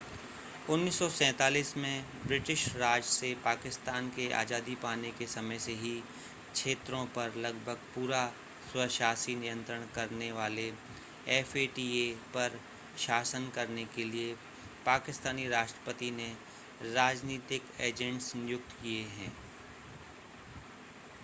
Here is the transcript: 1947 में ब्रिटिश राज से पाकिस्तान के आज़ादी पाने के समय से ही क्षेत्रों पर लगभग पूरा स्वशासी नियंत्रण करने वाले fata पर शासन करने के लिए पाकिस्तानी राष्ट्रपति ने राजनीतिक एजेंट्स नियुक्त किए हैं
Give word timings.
1947 0.67 1.75
में 1.77 2.05
ब्रिटिश 2.27 2.61
राज 2.75 3.01
से 3.05 3.33
पाकिस्तान 3.43 4.07
के 4.11 4.27
आज़ादी 4.33 4.75
पाने 4.83 5.11
के 5.11 5.25
समय 5.27 5.59
से 5.59 5.73
ही 5.81 5.91
क्षेत्रों 6.53 7.05
पर 7.15 7.35
लगभग 7.37 7.83
पूरा 7.95 8.25
स्वशासी 8.71 9.35
नियंत्रण 9.35 9.85
करने 9.95 10.31
वाले 10.31 10.65
fata 11.49 11.85
पर 12.33 12.59
शासन 12.99 13.49
करने 13.55 13.83
के 13.95 14.03
लिए 14.05 14.33
पाकिस्तानी 14.85 15.47
राष्ट्रपति 15.49 16.09
ने 16.13 16.31
राजनीतिक 16.93 17.71
एजेंट्स 17.83 18.35
नियुक्त 18.35 18.75
किए 18.81 19.03
हैं 19.11 19.31